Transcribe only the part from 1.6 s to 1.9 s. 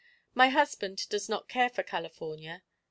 for